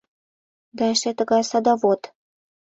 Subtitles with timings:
[0.77, 2.01] Да эше тыгай садовод...